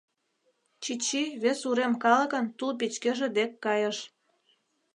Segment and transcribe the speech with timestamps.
[0.83, 3.97] Чӱчӱ вес урем калыкын тул печкеже дек кайыш.